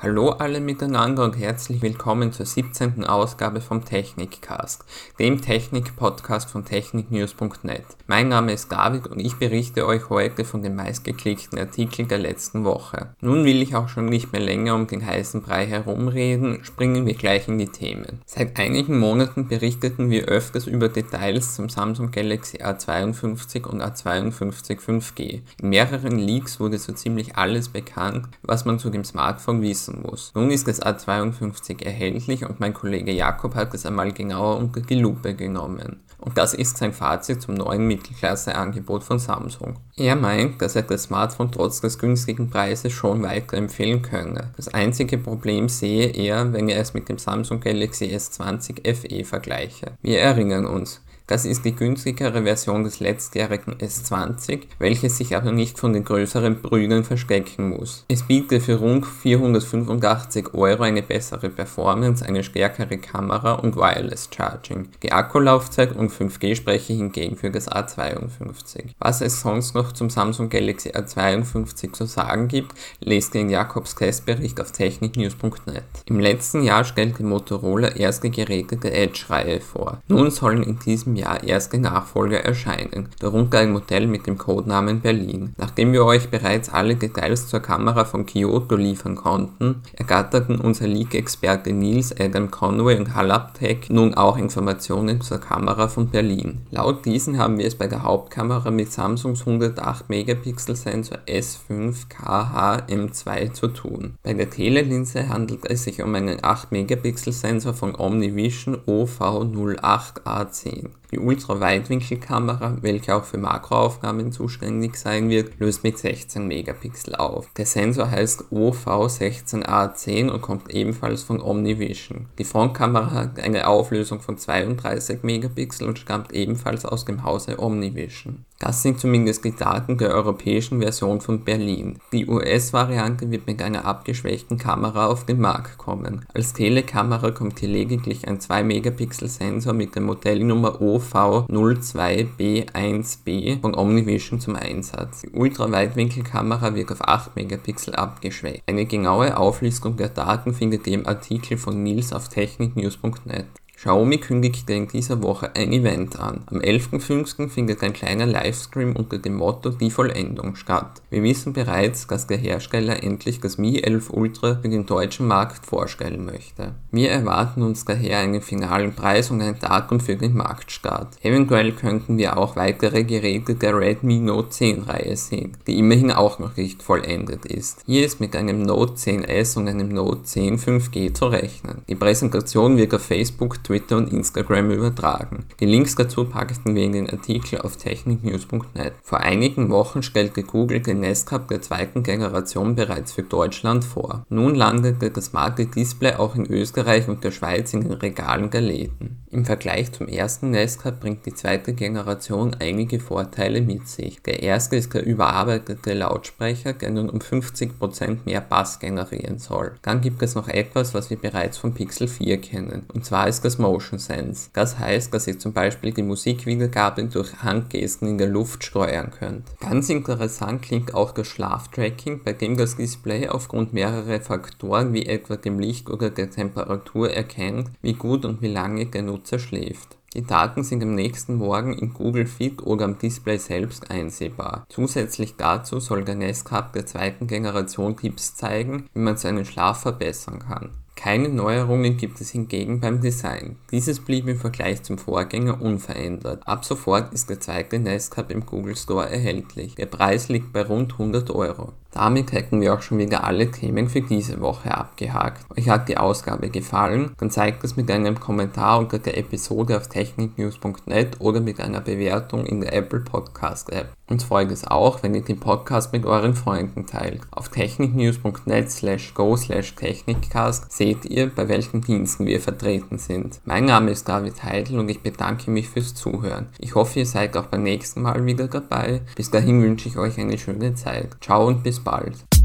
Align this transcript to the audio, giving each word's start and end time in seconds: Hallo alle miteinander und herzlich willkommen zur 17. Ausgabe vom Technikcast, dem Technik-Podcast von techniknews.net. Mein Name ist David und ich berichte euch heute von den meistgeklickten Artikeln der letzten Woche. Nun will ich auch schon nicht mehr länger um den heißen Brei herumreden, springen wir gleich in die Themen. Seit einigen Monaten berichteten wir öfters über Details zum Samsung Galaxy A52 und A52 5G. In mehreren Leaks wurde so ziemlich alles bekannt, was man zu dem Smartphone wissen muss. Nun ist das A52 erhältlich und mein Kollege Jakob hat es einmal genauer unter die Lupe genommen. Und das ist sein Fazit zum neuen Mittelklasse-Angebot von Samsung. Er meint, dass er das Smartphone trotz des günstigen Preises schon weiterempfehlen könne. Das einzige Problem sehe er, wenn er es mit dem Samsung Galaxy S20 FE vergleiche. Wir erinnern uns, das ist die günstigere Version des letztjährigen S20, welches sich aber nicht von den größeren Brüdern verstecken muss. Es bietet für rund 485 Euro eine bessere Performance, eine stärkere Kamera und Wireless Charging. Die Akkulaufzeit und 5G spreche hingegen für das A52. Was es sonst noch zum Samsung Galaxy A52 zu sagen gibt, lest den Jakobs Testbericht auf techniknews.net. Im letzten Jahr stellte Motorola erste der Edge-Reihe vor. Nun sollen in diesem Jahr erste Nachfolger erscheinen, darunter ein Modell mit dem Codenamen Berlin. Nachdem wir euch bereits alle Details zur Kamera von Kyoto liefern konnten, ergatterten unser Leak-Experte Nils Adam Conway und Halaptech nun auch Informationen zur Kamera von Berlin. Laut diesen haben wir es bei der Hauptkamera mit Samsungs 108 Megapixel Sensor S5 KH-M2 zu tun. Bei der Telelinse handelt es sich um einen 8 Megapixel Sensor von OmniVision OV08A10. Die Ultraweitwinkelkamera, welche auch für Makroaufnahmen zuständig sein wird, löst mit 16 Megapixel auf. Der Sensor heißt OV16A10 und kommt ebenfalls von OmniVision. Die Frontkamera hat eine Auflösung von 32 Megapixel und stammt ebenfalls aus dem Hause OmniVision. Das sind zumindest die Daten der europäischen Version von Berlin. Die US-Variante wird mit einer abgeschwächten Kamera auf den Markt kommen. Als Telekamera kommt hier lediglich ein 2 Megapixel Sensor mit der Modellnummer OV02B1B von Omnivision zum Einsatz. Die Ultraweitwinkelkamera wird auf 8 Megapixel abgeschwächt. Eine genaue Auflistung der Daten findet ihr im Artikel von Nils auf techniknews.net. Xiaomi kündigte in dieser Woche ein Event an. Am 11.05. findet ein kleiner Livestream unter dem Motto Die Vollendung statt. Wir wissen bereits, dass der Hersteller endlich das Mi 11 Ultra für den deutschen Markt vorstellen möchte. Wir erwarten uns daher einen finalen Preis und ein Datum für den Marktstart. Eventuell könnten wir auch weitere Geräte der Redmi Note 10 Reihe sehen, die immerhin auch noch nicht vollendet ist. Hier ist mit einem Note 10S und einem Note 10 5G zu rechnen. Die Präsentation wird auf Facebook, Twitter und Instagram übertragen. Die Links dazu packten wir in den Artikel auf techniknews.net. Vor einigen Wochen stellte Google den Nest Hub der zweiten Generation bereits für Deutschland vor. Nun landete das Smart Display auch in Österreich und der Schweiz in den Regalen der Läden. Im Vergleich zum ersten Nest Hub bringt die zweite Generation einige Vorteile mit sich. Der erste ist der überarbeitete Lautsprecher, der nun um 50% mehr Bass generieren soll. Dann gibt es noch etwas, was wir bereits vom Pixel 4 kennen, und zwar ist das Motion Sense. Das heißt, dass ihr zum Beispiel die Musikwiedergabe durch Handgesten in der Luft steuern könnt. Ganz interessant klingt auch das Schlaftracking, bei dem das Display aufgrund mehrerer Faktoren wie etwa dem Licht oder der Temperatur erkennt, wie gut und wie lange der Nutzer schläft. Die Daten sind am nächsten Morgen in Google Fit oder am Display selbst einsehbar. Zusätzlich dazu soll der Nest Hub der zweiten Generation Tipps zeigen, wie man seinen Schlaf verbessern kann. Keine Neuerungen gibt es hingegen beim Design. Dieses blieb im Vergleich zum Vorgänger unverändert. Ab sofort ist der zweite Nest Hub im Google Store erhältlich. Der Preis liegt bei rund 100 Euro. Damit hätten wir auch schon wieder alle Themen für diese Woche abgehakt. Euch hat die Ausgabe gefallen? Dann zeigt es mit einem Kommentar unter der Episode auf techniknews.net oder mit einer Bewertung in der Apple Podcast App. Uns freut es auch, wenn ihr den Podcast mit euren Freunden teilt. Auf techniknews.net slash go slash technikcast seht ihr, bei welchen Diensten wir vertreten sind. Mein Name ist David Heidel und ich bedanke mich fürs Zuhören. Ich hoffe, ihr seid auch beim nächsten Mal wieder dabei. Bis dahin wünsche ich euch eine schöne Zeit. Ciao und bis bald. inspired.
Hallo 0.00 0.28
alle 0.28 0.60
miteinander 0.60 1.24
und 1.24 1.36
herzlich 1.36 1.82
willkommen 1.82 2.32
zur 2.32 2.46
17. 2.46 3.04
Ausgabe 3.04 3.60
vom 3.60 3.84
Technikcast, 3.84 4.84
dem 5.18 5.42
Technik-Podcast 5.42 6.52
von 6.52 6.64
techniknews.net. 6.64 7.82
Mein 8.06 8.28
Name 8.28 8.52
ist 8.52 8.70
David 8.70 9.08
und 9.08 9.18
ich 9.18 9.34
berichte 9.40 9.84
euch 9.88 10.08
heute 10.08 10.44
von 10.44 10.62
den 10.62 10.76
meistgeklickten 10.76 11.58
Artikeln 11.58 12.06
der 12.06 12.18
letzten 12.18 12.64
Woche. 12.64 13.08
Nun 13.20 13.44
will 13.44 13.60
ich 13.60 13.74
auch 13.74 13.88
schon 13.88 14.06
nicht 14.06 14.30
mehr 14.30 14.40
länger 14.40 14.76
um 14.76 14.86
den 14.86 15.04
heißen 15.04 15.42
Brei 15.42 15.66
herumreden, 15.66 16.60
springen 16.62 17.04
wir 17.04 17.14
gleich 17.14 17.48
in 17.48 17.58
die 17.58 17.66
Themen. 17.66 18.20
Seit 18.24 18.56
einigen 18.56 19.00
Monaten 19.00 19.48
berichteten 19.48 20.10
wir 20.10 20.26
öfters 20.26 20.68
über 20.68 20.88
Details 20.88 21.56
zum 21.56 21.68
Samsung 21.68 22.12
Galaxy 22.12 22.58
A52 22.58 23.66
und 23.66 23.82
A52 23.82 24.78
5G. 24.78 25.40
In 25.60 25.70
mehreren 25.70 26.20
Leaks 26.20 26.60
wurde 26.60 26.78
so 26.78 26.92
ziemlich 26.92 27.34
alles 27.34 27.68
bekannt, 27.68 28.28
was 28.42 28.64
man 28.64 28.78
zu 28.78 28.90
dem 28.90 29.02
Smartphone 29.02 29.60
wissen 29.60 29.88
muss. 30.02 30.32
Nun 30.34 30.50
ist 30.50 30.68
das 30.68 30.82
A52 30.82 31.84
erhältlich 31.84 32.44
und 32.44 32.60
mein 32.60 32.74
Kollege 32.74 33.12
Jakob 33.12 33.54
hat 33.54 33.74
es 33.74 33.86
einmal 33.86 34.12
genauer 34.12 34.56
unter 34.56 34.80
die 34.80 34.94
Lupe 34.94 35.34
genommen. 35.34 36.00
Und 36.20 36.36
das 36.36 36.52
ist 36.52 36.78
sein 36.78 36.92
Fazit 36.92 37.40
zum 37.42 37.54
neuen 37.54 37.86
Mittelklasse-Angebot 37.86 39.04
von 39.04 39.18
Samsung. 39.20 39.78
Er 39.96 40.16
meint, 40.16 40.60
dass 40.60 40.74
er 40.74 40.82
das 40.82 41.04
Smartphone 41.04 41.52
trotz 41.52 41.80
des 41.80 41.98
günstigen 41.98 42.50
Preises 42.50 42.92
schon 42.92 43.22
weiterempfehlen 43.22 44.02
könne. 44.02 44.52
Das 44.56 44.68
einzige 44.68 45.18
Problem 45.18 45.68
sehe 45.68 46.08
er, 46.08 46.52
wenn 46.52 46.68
er 46.68 46.80
es 46.80 46.92
mit 46.92 47.08
dem 47.08 47.18
Samsung 47.18 47.60
Galaxy 47.60 48.06
S20 48.06 48.94
FE 48.94 49.24
vergleiche. 49.24 49.92
Wir 50.02 50.20
erinnern 50.20 50.66
uns, 50.66 51.02
das 51.28 51.44
ist 51.44 51.64
die 51.64 51.76
günstigere 51.76 52.42
Version 52.42 52.84
des 52.84 53.00
letztjährigen 53.00 53.74
S20, 53.74 54.62
welches 54.78 55.18
sich 55.18 55.36
aber 55.36 55.52
nicht 55.52 55.78
von 55.78 55.92
den 55.92 56.02
größeren 56.02 56.62
Brüdern 56.62 57.04
verstecken 57.04 57.68
muss. 57.68 58.04
Es 58.08 58.22
bietet 58.22 58.62
für 58.62 58.76
rund 58.76 59.06
485 59.06 60.54
Euro 60.54 60.82
eine 60.84 61.02
bessere 61.02 61.50
Performance, 61.50 62.24
eine 62.24 62.42
stärkere 62.42 62.96
Kamera 62.96 63.52
und 63.52 63.76
Wireless 63.76 64.30
Charging. 64.34 64.88
Die 65.02 65.12
Akkulaufzeit 65.12 65.94
und 65.94 66.10
5G 66.10 66.56
spreche 66.56 66.94
hingegen 66.94 67.36
für 67.36 67.50
das 67.50 67.70
A52. 67.70 68.94
Was 68.98 69.20
es 69.20 69.40
sonst 69.42 69.74
noch 69.74 69.92
zum 69.92 70.08
Samsung 70.08 70.48
Galaxy 70.48 70.90
A52 70.90 71.92
zu 71.92 72.06
sagen 72.06 72.48
gibt, 72.48 72.72
lest 73.00 73.34
den 73.34 73.50
Jakobs 73.50 73.94
Testbericht 73.94 74.62
auf 74.62 74.72
techniknews.net. 74.72 75.84
Im 76.06 76.20
letzten 76.20 76.62
Jahr 76.62 76.84
stellte 76.84 77.22
Motorola 77.22 77.88
erste 77.88 78.30
der 78.30 78.48
Edge-Reihe 78.48 79.60
vor. 79.60 79.98
Nun 80.08 80.30
sollen 80.30 80.62
in 80.62 80.78
diesem 80.78 81.17
Jahr 81.18 81.42
erste 81.42 81.78
Nachfolger 81.78 82.44
erscheinen, 82.44 83.08
darunter 83.20 83.58
ein 83.58 83.72
Modell 83.72 84.06
mit 84.06 84.26
dem 84.26 84.38
Codenamen 84.38 85.00
Berlin. 85.00 85.54
Nachdem 85.56 85.92
wir 85.92 86.04
euch 86.04 86.30
bereits 86.30 86.68
alle 86.68 86.96
Details 86.96 87.48
zur 87.48 87.60
Kamera 87.60 88.04
von 88.04 88.26
Kyoto 88.26 88.76
liefern 88.76 89.16
konnten, 89.16 89.82
ergatterten 89.92 90.60
unser 90.60 90.86
Leak-Experte 90.86 91.72
Nils 91.72 92.14
Adam 92.18 92.50
Conway 92.50 92.96
und 92.96 93.14
Halaptech 93.14 93.90
nun 93.90 94.14
auch 94.14 94.36
Informationen 94.36 95.20
zur 95.20 95.38
Kamera 95.38 95.88
von 95.88 96.08
Berlin. 96.08 96.62
Laut 96.70 97.04
diesen 97.04 97.38
haben 97.38 97.58
wir 97.58 97.66
es 97.66 97.74
bei 97.74 97.86
der 97.86 98.02
Hauptkamera 98.02 98.70
mit 98.70 98.92
Samsungs 98.92 99.40
108 99.40 100.08
Megapixel 100.08 100.76
Sensor 100.76 101.18
S5 101.26 102.08
KH-M2 102.08 103.52
zu 103.52 103.68
tun. 103.68 104.14
Bei 104.22 104.34
der 104.34 104.50
Telelinse 104.50 105.28
handelt 105.28 105.64
es 105.64 105.84
sich 105.84 106.02
um 106.02 106.14
einen 106.14 106.38
8 106.42 106.72
Megapixel 106.72 107.32
Sensor 107.32 107.74
von 107.74 107.94
OmniVision 107.94 108.76
OV08A10. 108.86 110.88
Die 111.10 111.18
Ultraweitwinkelkamera, 111.18 112.76
welche 112.82 113.16
auch 113.16 113.24
für 113.24 113.38
Makroaufnahmen 113.38 114.30
zuständig 114.30 114.96
sein 114.96 115.30
wird, 115.30 115.58
löst 115.58 115.82
mit 115.82 115.96
16 115.96 116.46
Megapixel 116.46 117.14
auf. 117.14 117.48
Der 117.56 117.64
Sensor 117.64 118.10
heißt 118.10 118.44
OV16A10 118.52 120.28
und 120.28 120.42
kommt 120.42 120.70
ebenfalls 120.70 121.22
von 121.22 121.40
OmniVision. 121.40 122.26
Die 122.38 122.44
Frontkamera 122.44 123.10
hat 123.12 123.40
eine 123.40 123.68
Auflösung 123.68 124.20
von 124.20 124.36
32 124.36 125.22
Megapixel 125.22 125.88
und 125.88 125.98
stammt 125.98 126.32
ebenfalls 126.34 126.84
aus 126.84 127.06
dem 127.06 127.24
Hause 127.24 127.58
OmniVision. 127.58 128.44
Das 128.58 128.82
sind 128.82 128.98
zumindest 128.98 129.44
die 129.44 129.54
Daten 129.54 129.98
der 129.98 130.10
europäischen 130.10 130.80
Version 130.80 131.20
von 131.20 131.44
Berlin. 131.44 132.00
Die 132.12 132.26
US-Variante 132.26 133.30
wird 133.30 133.46
mit 133.46 133.62
einer 133.62 133.84
abgeschwächten 133.84 134.58
Kamera 134.58 135.06
auf 135.06 135.24
den 135.24 135.40
Markt 135.40 135.78
kommen. 135.78 136.26
Als 136.34 136.54
Telekamera 136.54 137.30
kommt 137.30 137.60
hier 137.60 137.68
lediglich 137.68 138.26
ein 138.26 138.40
2 138.40 138.64
Megapixel 138.64 139.28
Sensor 139.28 139.74
mit 139.74 139.94
der 139.94 140.02
Modellnummer 140.02 140.80
OV02B1B 140.98 143.60
von 143.60 143.74
Omnivision 143.74 144.40
zum 144.40 144.56
Einsatz. 144.56 145.20
Die 145.22 145.30
Ultraweitwinkelkamera 145.30 146.74
wird 146.74 146.92
auf 146.92 147.02
8 147.02 147.36
Megapixel 147.36 147.94
abgeschwächt. 147.94 148.62
Eine 148.66 148.86
genaue 148.86 149.36
Auflistung 149.36 149.96
der 149.96 150.08
Daten 150.08 150.54
findet 150.54 150.86
ihr 150.86 150.94
im 150.94 151.06
Artikel 151.06 151.58
von 151.58 151.82
Nils 151.82 152.12
auf 152.12 152.28
techniknews.net. 152.28 153.46
Xiaomi 153.78 154.18
kündigte 154.18 154.72
in 154.72 154.88
dieser 154.88 155.22
Woche 155.22 155.54
ein 155.54 155.72
Event 155.72 156.18
an. 156.18 156.42
Am 156.46 156.58
11.05. 156.58 157.48
findet 157.48 157.80
ein 157.84 157.92
kleiner 157.92 158.26
Livestream 158.26 158.96
unter 158.96 159.18
dem 159.18 159.36
Motto 159.36 159.70
Die 159.70 159.92
Vollendung 159.92 160.56
statt. 160.56 161.00
Wir 161.10 161.22
wissen 161.22 161.52
bereits, 161.52 162.08
dass 162.08 162.26
der 162.26 162.38
Hersteller 162.38 163.04
endlich 163.04 163.38
das 163.38 163.56
Mi 163.56 163.78
11 163.78 164.10
Ultra 164.10 164.58
für 164.60 164.68
den 164.68 164.84
deutschen 164.84 165.28
Markt 165.28 165.64
vorstellen 165.64 166.24
möchte. 166.24 166.74
Wir 166.90 167.12
erwarten 167.12 167.62
uns 167.62 167.84
daher 167.84 168.18
einen 168.18 168.42
finalen 168.42 168.94
Preis 168.94 169.30
und 169.30 169.40
ein 169.42 169.60
Datum 169.60 170.00
für 170.00 170.16
den 170.16 170.34
Marktstart. 170.34 171.14
Eventuell 171.22 171.70
könnten 171.70 172.18
wir 172.18 172.36
auch 172.36 172.56
weitere 172.56 173.04
Geräte 173.04 173.54
der 173.54 173.78
Redmi 173.78 174.18
Note 174.18 174.50
10 174.50 174.82
Reihe 174.82 175.16
sehen, 175.16 175.56
die 175.68 175.78
immerhin 175.78 176.10
auch 176.10 176.40
noch 176.40 176.56
nicht 176.56 176.82
vollendet 176.82 177.46
ist. 177.46 177.84
Hier 177.86 178.04
ist 178.04 178.18
mit 178.18 178.34
einem 178.34 178.62
Note 178.62 178.94
10S 178.94 179.56
und 179.56 179.68
einem 179.68 179.90
Note 179.90 180.24
10 180.24 180.58
5G 180.58 181.14
zu 181.14 181.26
rechnen. 181.26 181.82
Die 181.88 181.94
Präsentation 181.94 182.76
wird 182.76 182.92
auf 182.92 183.02
Facebook, 183.02 183.67
Twitter 183.68 183.98
und 183.98 184.10
Instagram 184.10 184.70
übertragen. 184.70 185.44
Die 185.60 185.66
Links 185.66 185.94
dazu 185.94 186.24
packten 186.24 186.74
wir 186.74 186.84
in 186.84 186.92
den 186.92 187.10
Artikel 187.10 187.60
auf 187.60 187.76
techniknews.net. 187.76 188.94
Vor 189.02 189.20
einigen 189.20 189.68
Wochen 189.68 190.02
stellte 190.02 190.42
Google 190.42 190.80
den 190.80 191.00
Nest 191.00 191.30
Hub 191.32 191.48
der 191.48 191.60
zweiten 191.60 192.02
Generation 192.02 192.74
bereits 192.74 193.12
für 193.12 193.24
Deutschland 193.24 193.84
vor. 193.84 194.24
Nun 194.30 194.54
landete 194.54 195.10
das 195.10 195.26
Smart 195.26 195.58
Display 195.58 196.14
auch 196.14 196.34
in 196.34 196.46
Österreich 196.46 197.08
und 197.08 197.24
der 197.24 197.30
Schweiz 197.30 197.74
in 197.74 197.82
den 197.82 197.92
Regalen 197.92 198.48
der 198.48 198.62
Läden. 198.62 199.18
Im 199.30 199.44
Vergleich 199.44 199.92
zum 199.92 200.08
ersten 200.08 200.50
Nest 200.50 200.86
Hub 200.86 201.00
bringt 201.00 201.26
die 201.26 201.34
zweite 201.34 201.74
Generation 201.74 202.56
einige 202.58 203.00
Vorteile 203.00 203.60
mit 203.60 203.86
sich. 203.86 204.22
Der 204.22 204.42
erste 204.42 204.76
ist 204.76 204.94
der 204.94 205.04
überarbeitete 205.04 205.92
Lautsprecher, 205.92 206.72
der 206.72 206.90
nun 206.90 207.10
um 207.10 207.18
50% 207.18 208.20
mehr 208.24 208.40
Bass 208.40 208.78
generieren 208.78 209.38
soll. 209.38 209.72
Dann 209.82 210.00
gibt 210.00 210.22
es 210.22 210.34
noch 210.34 210.48
etwas, 210.48 210.94
was 210.94 211.10
wir 211.10 211.18
bereits 211.18 211.58
vom 211.58 211.74
Pixel 211.74 212.08
4 212.08 212.40
kennen, 212.40 212.86
und 212.94 213.04
zwar 213.04 213.28
ist 213.28 213.44
das 213.44 213.57
Motion 213.58 213.98
Sense. 213.98 214.50
Das 214.52 214.78
heißt, 214.78 215.12
dass 215.12 215.26
ihr 215.26 215.38
zum 215.38 215.52
Beispiel 215.52 215.92
die 215.92 216.02
Musikwiedergabe 216.02 217.04
durch 217.04 217.42
Handgesten 217.42 218.08
in 218.08 218.18
der 218.18 218.28
Luft 218.28 218.64
steuern 218.64 219.10
könnt. 219.10 219.44
Ganz 219.60 219.90
interessant 219.90 220.62
klingt 220.62 220.94
auch 220.94 221.12
das 221.12 221.26
Schlaftracking, 221.26 222.22
bei 222.24 222.32
dem 222.32 222.56
das 222.56 222.76
Display 222.76 223.28
aufgrund 223.28 223.72
mehrerer 223.72 224.20
Faktoren 224.20 224.92
wie 224.92 225.06
etwa 225.06 225.36
dem 225.36 225.58
Licht 225.58 225.90
oder 225.90 226.10
der 226.10 226.30
Temperatur 226.30 227.10
erkennt, 227.10 227.70
wie 227.82 227.94
gut 227.94 228.24
und 228.24 228.42
wie 228.42 228.48
lange 228.48 228.86
der 228.86 229.02
Nutzer 229.02 229.38
schläft. 229.38 229.98
Die 230.14 230.24
Daten 230.24 230.64
sind 230.64 230.82
am 230.82 230.94
nächsten 230.94 231.34
Morgen 231.34 231.74
in 231.74 231.92
Google 231.92 232.24
Fit 232.24 232.62
oder 232.62 232.86
am 232.86 232.98
Display 232.98 233.36
selbst 233.36 233.90
einsehbar. 233.90 234.64
Zusätzlich 234.70 235.36
dazu 235.36 235.80
soll 235.80 236.02
der 236.02 236.14
Nest 236.14 236.50
Hub 236.50 236.72
der 236.72 236.86
zweiten 236.86 237.26
Generation 237.26 237.94
Tipps 237.94 238.34
zeigen, 238.34 238.88
wie 238.94 239.00
man 239.00 239.18
seinen 239.18 239.44
Schlaf 239.44 239.82
verbessern 239.82 240.38
kann. 240.38 240.70
Keine 240.98 241.28
Neuerungen 241.28 241.96
gibt 241.96 242.20
es 242.20 242.30
hingegen 242.30 242.80
beim 242.80 243.00
Design. 243.00 243.54
Dieses 243.70 244.00
blieb 244.00 244.26
im 244.26 244.36
Vergleich 244.36 244.82
zum 244.82 244.98
Vorgänger 244.98 245.62
unverändert. 245.62 246.42
Ab 246.44 246.64
sofort 246.64 247.14
ist 247.14 247.30
der 247.30 247.38
zweite 247.38 247.78
Nest 247.78 248.16
Hub 248.16 248.32
im 248.32 248.44
Google 248.44 248.74
Store 248.74 249.08
erhältlich. 249.08 249.76
Der 249.76 249.86
Preis 249.86 250.28
liegt 250.28 250.52
bei 250.52 250.62
rund 250.62 250.94
100 250.94 251.30
Euro. 251.30 251.72
Damit 251.98 252.30
hätten 252.30 252.60
wir 252.60 252.74
auch 252.74 252.80
schon 252.80 252.98
wieder 252.98 253.24
alle 253.24 253.50
Themen 253.50 253.88
für 253.88 254.02
diese 254.02 254.40
Woche 254.40 254.72
abgehakt. 254.72 255.44
Euch 255.58 255.68
hat 255.68 255.88
die 255.88 255.96
Ausgabe 255.96 256.48
gefallen? 256.48 257.10
Dann 257.18 257.28
zeigt 257.28 257.64
es 257.64 257.74
mit 257.74 257.90
einem 257.90 258.20
Kommentar 258.20 258.78
unter 258.78 259.00
der 259.00 259.18
Episode 259.18 259.76
auf 259.76 259.88
techniknews.net 259.88 261.16
oder 261.18 261.40
mit 261.40 261.60
einer 261.60 261.80
Bewertung 261.80 262.46
in 262.46 262.60
der 262.60 262.72
Apple 262.72 263.00
Podcast 263.00 263.72
App. 263.72 263.88
Uns 264.08 264.24
freut 264.24 264.50
es 264.52 264.66
auch, 264.66 265.02
wenn 265.02 265.14
ihr 265.14 265.22
den 265.22 265.40
Podcast 265.40 265.92
mit 265.92 266.06
euren 266.06 266.34
Freunden 266.34 266.86
teilt. 266.86 267.20
Auf 267.30 267.48
techniknews.net 267.48 268.70
slash 268.70 269.12
go 269.12 269.36
slash 269.36 269.74
technikcast 269.74 270.72
seht 270.72 271.04
ihr, 271.04 271.26
bei 271.28 271.48
welchen 271.48 271.82
Diensten 271.82 272.26
wir 272.26 272.40
vertreten 272.40 272.98
sind. 272.98 273.40
Mein 273.44 273.66
Name 273.66 273.90
ist 273.90 274.08
David 274.08 274.42
Heidel 274.44 274.78
und 274.78 274.88
ich 274.88 275.02
bedanke 275.02 275.50
mich 275.50 275.68
fürs 275.68 275.94
Zuhören. 275.94 276.46
Ich 276.58 276.74
hoffe, 276.74 277.00
ihr 277.00 277.06
seid 277.06 277.36
auch 277.36 277.46
beim 277.46 277.64
nächsten 277.64 278.00
Mal 278.00 278.24
wieder 278.24 278.46
dabei. 278.46 279.02
Bis 279.14 279.30
dahin 279.30 279.62
wünsche 279.62 279.88
ich 279.88 279.98
euch 279.98 280.16
eine 280.18 280.38
schöne 280.38 280.74
Zeit. 280.74 281.16
Ciao 281.20 281.46
und 281.46 281.64
bis 281.64 281.80
bald. 281.80 281.87
inspired. 281.88 282.37